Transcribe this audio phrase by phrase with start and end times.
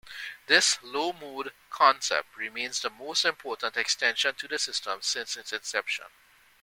[0.47, 6.07] This low-mode concept remains the most important extension to the system since its inception.